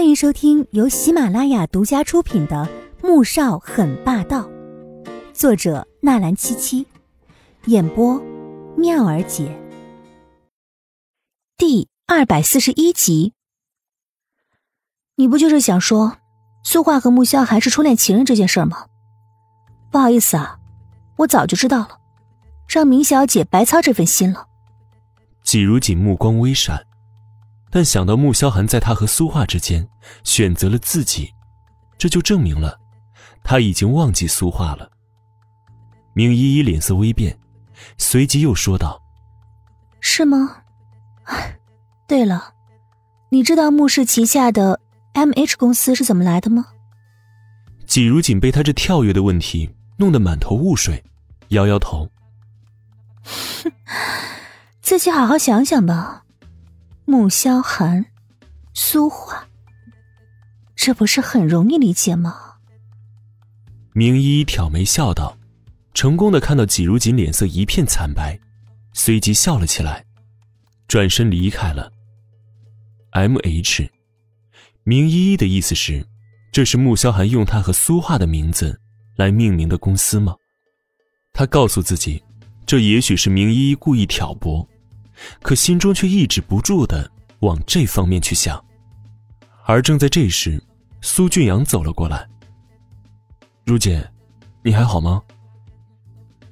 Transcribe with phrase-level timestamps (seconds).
[0.00, 2.66] 欢迎收听由喜马拉雅独家出品的
[3.06, 4.48] 《穆少很霸道》，
[5.34, 6.86] 作者纳兰七七，
[7.66, 8.18] 演播
[8.78, 9.54] 妙儿姐。
[11.58, 13.34] 第二百四十一集，
[15.16, 16.16] 你不就是想说
[16.64, 18.86] 苏画和穆萧寒是初恋情人这件事吗？
[19.90, 20.58] 不好意思啊，
[21.18, 21.98] 我早就知道了，
[22.66, 24.46] 让明小姐白操这份心了。
[25.42, 26.86] 季如锦目光微闪。
[27.70, 29.88] 但想到穆萧寒在他和苏画之间
[30.24, 31.32] 选择了自己，
[31.96, 32.80] 这就证明了
[33.44, 34.90] 他已经忘记苏画了。
[36.12, 37.38] 明依依脸色微变，
[37.96, 39.00] 随即又说道
[40.00, 40.62] ：“是吗？
[42.08, 42.54] 对了，
[43.30, 44.80] 你知道穆氏旗下的
[45.12, 46.66] M H 公司是怎么来的吗？”
[47.86, 51.02] 季如锦被他这跳跃的问题弄得满头雾水，
[51.48, 52.08] 摇摇头
[54.82, 56.24] ：“自己好好想想吧。”
[57.10, 58.06] 穆萧寒，
[58.72, 59.44] 苏画，
[60.76, 62.36] 这不是很容易理解吗？
[63.94, 65.36] 明依挑眉笑道，
[65.92, 68.38] 成功的看到季如锦脸色一片惨白，
[68.92, 70.04] 随即笑了起来，
[70.86, 71.90] 转身离开了。
[73.10, 73.90] M H，
[74.84, 76.06] 明依依的意思是，
[76.52, 78.80] 这是穆萧寒用他和苏画的名字
[79.16, 80.36] 来命名的公司吗？
[81.32, 82.22] 他告诉自己，
[82.64, 84.64] 这也许是明依依故意挑拨。
[85.42, 88.62] 可心中却抑制不住的往这方面去想，
[89.64, 90.62] 而正在这时，
[91.00, 92.28] 苏俊阳走了过来。
[93.64, 94.06] 如姐，
[94.62, 95.22] 你还好吗？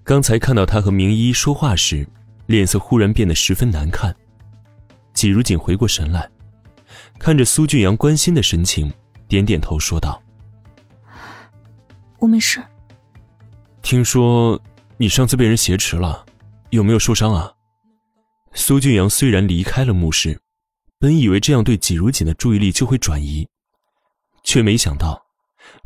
[0.05, 2.09] 刚才看到他和明依依说话时，
[2.47, 4.15] 脸色忽然变得十分难看。
[5.13, 6.31] 季如锦回过神来，
[7.19, 8.91] 看着苏俊阳关心的神情，
[9.27, 10.23] 点点头说道
[12.21, 12.63] ：“我没事。
[13.83, 14.61] 听说
[14.97, 16.25] 你上次被人挟持了，
[16.71, 17.53] 有没有受伤啊？”
[18.55, 20.41] 苏俊阳虽然离开了墓室，
[20.99, 23.49] 本以为这样对季如锦的注意力就会转移，
[24.43, 25.25] 却没想到，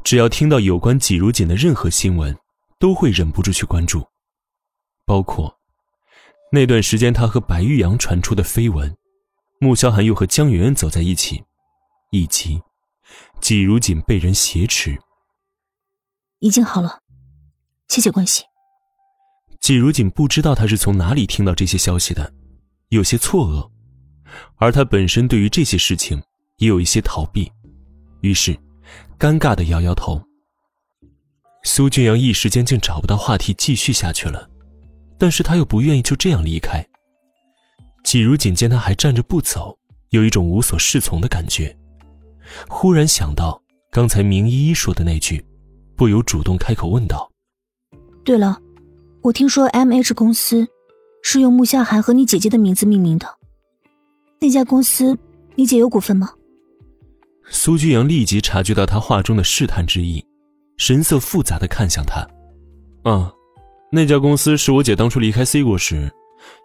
[0.03, 2.37] 只要听到有关季如锦的任何新闻，
[2.79, 4.07] 都会忍不住去关注，
[5.05, 5.55] 包括
[6.51, 8.97] 那段时间他和白玉阳传出的绯闻，
[9.59, 11.43] 穆萧寒又和江媛媛走在一起，
[12.11, 12.61] 以及
[13.41, 14.99] 季如锦被人挟持。
[16.39, 17.01] 已经好了，
[17.89, 18.45] 谢谢关心。
[19.61, 22.33] 季如锦不知道他是从哪里听到这些消息的。
[22.93, 23.71] 有些错愕，
[24.57, 26.23] 而他本身对于这些事情
[26.59, 27.51] 也有一些逃避，
[28.21, 28.55] 于是
[29.19, 30.23] 尴尬的摇摇头。
[31.65, 34.47] 苏俊阳一时间竟找不到话题继续下去了，
[35.17, 36.87] 但是他又不愿意就这样离开。
[38.05, 39.75] 季如锦见他还站着不走，
[40.11, 41.75] 有一种无所适从的感觉，
[42.69, 45.43] 忽然想到刚才明依依说的那句，
[45.97, 47.33] 不由主动开口问道
[48.23, 48.61] ：“对了，
[49.23, 50.69] 我听说 M H 公司。”
[51.23, 53.27] 是用穆夏涵和你姐姐的名字命名的。
[54.41, 55.17] 那家公司，
[55.55, 56.31] 你姐有股份吗？
[57.49, 60.25] 苏居阳立即察觉到他话中的试探之意，
[60.77, 62.27] 神色复杂的看向他。
[63.09, 63.33] 啊，
[63.91, 66.11] 那家公司是我姐当初离开 C 国时，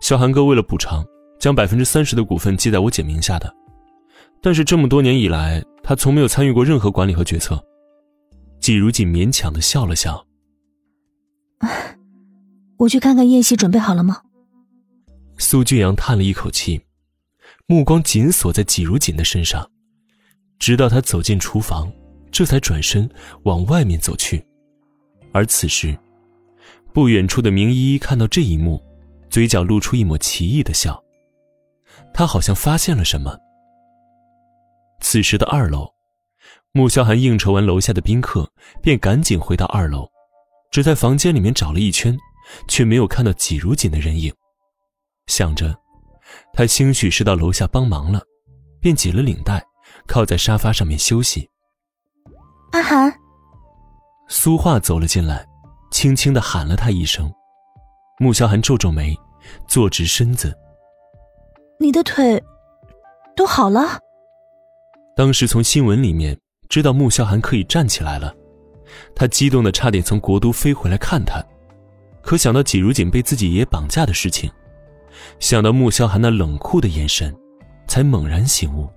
[0.01, 1.03] 萧寒哥为了补偿，
[1.39, 3.53] 将百分之三十的股份记在我姐名下的。
[4.41, 7.63] 但是这么多年以来，他从没有参与过任何管理和决策。
[8.59, 10.25] 季如锦勉强的笑了笑。
[12.77, 14.21] 我去看看宴席准备好了吗？
[15.37, 16.81] 苏俊阳叹了一口气，
[17.67, 19.69] 目光紧锁在季如锦的身上，
[20.57, 21.91] 直到他走进厨房，
[22.31, 23.09] 这才转身
[23.43, 24.43] 往外面走去。
[25.31, 25.97] 而此时，
[26.91, 28.83] 不远处的明依依看到这一幕，
[29.29, 31.01] 嘴角露出一抹奇异的笑。
[32.13, 33.37] 她好像发现了什么。
[34.99, 35.87] 此时的二楼，
[36.71, 40.09] 穆萧寒应酬完楼下的宾客，便赶紧回到二楼，
[40.71, 42.17] 只在房间里面找了一圈，
[42.67, 44.33] 却没有看到季如锦的人影。
[45.27, 45.75] 想着，
[46.53, 48.21] 他兴许是到楼下帮忙了，
[48.79, 49.63] 便解了领带，
[50.07, 51.49] 靠在沙发上面休息。
[52.71, 53.13] 阿寒，
[54.27, 55.45] 苏画走了进来，
[55.91, 57.31] 轻轻的喊了他一声。
[58.19, 59.15] 穆萧寒皱皱眉，
[59.67, 60.53] 坐直身子。
[61.79, 62.43] 你的腿
[63.35, 63.99] 都好了？
[65.15, 66.37] 当时从新闻里面
[66.69, 68.33] 知道穆萧寒可以站起来了，
[69.15, 71.43] 他激动的差点从国都飞回来看他，
[72.21, 74.51] 可想到季如锦被自己爷爷绑架的事情。
[75.39, 77.35] 想到穆萧寒那冷酷的眼神，
[77.87, 78.89] 才猛然醒悟，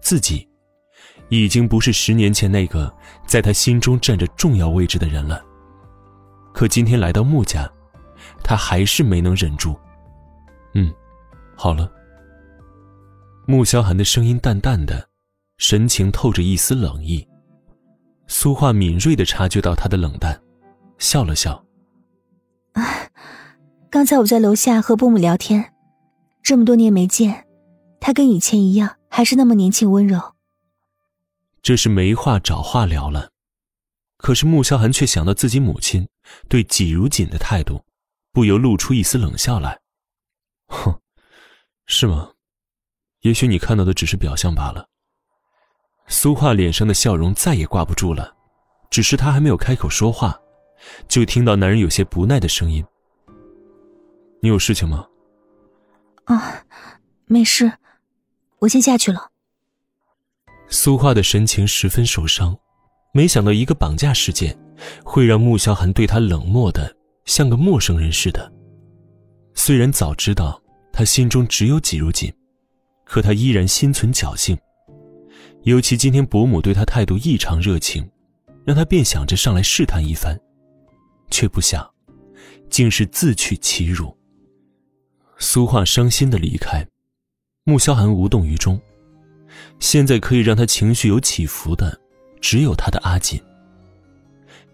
[0.00, 0.48] 自己
[1.28, 2.92] 已经不是十年前那个
[3.26, 5.44] 在他心中占着重要位置的人了。
[6.52, 7.70] 可今天来到穆家，
[8.42, 9.78] 他还是没能忍住。
[10.74, 10.92] 嗯，
[11.54, 11.90] 好了。
[13.46, 15.08] 穆萧寒的声音淡淡的，
[15.58, 17.26] 神情透着一丝冷意。
[18.26, 20.40] 苏画敏锐的察觉到他的冷淡，
[20.98, 21.64] 笑了笑。
[23.96, 25.72] 刚才我在楼下和伯母聊天，
[26.42, 27.46] 这么多年没见，
[27.98, 30.20] 他跟以前一样，还是那么年轻温柔。
[31.62, 33.30] 这是没话找话聊了。
[34.18, 36.06] 可是穆萧寒却想到自己母亲
[36.46, 37.82] 对季如锦的态度，
[38.32, 39.80] 不由露出一丝冷笑来
[40.68, 41.00] ：“哼，
[41.86, 42.32] 是吗？
[43.22, 44.86] 也许你看到的只是表象罢了。”
[46.06, 48.36] 苏画脸上的笑容再也挂不住了，
[48.90, 50.38] 只是他还没有开口说话，
[51.08, 52.84] 就听到男人有些不耐的声音
[54.46, 55.08] ：“你有事情吗
[56.26, 56.64] ？”“啊，
[57.24, 57.72] 没事，
[58.60, 59.32] 我先下去了。”
[60.70, 62.56] 苏画的神情十分受伤。
[63.12, 64.56] 没想到一个绑架事件，
[65.02, 66.94] 会让穆萧寒对他冷漠的
[67.24, 68.52] 像个陌生人似的。
[69.54, 72.32] 虽然早知道他心中只有季如锦，
[73.04, 74.56] 可他依然心存侥幸。
[75.62, 78.08] 尤其今天伯母对他态度异常热情，
[78.64, 80.38] 让他便想着上来试探一番，
[81.30, 81.84] 却不想，
[82.70, 84.15] 竟是自取其辱。
[85.38, 86.86] 苏画伤心的离开，
[87.64, 88.80] 穆萧寒无动于衷。
[89.80, 92.00] 现在可以让他情绪有起伏的。
[92.38, 93.40] 只有他的阿锦，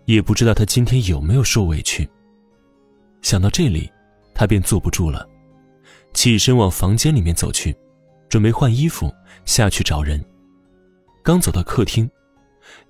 [0.04, 2.06] 也不知道他今天有没有受委屈。
[3.22, 3.90] 想到这里，
[4.34, 5.26] 他便坐不住了，
[6.12, 7.74] 起身往房间里面走去，
[8.28, 9.10] 准备换衣服
[9.46, 10.22] 下去找人。
[11.22, 12.10] 刚走到客厅，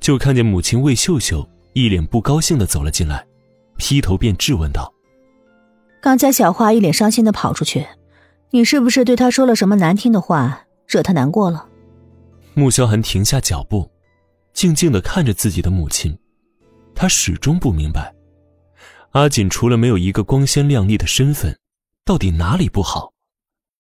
[0.01, 3.25] 就看见母亲魏秀秀一脸不高兴的走了进来，
[3.77, 4.93] 劈头便质问道
[6.03, 7.87] ：“刚才小花一脸伤心的跑出去，
[8.51, 11.69] 你是不是对她说了什么难听的话，惹她难过了？”
[12.55, 13.89] 穆萧寒停下脚步。
[14.53, 16.15] 静静的看着自己的母亲，
[16.95, 18.13] 他始终不明白，
[19.13, 21.57] 阿锦除了没有一个光鲜亮丽的身份，
[22.05, 23.12] 到底哪里不好。